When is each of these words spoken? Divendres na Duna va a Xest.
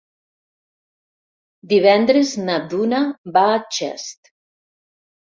Divendres 1.75 2.33
na 2.49 2.57
Duna 2.75 3.05
va 3.39 3.49
a 3.55 3.63
Xest. 3.81 4.37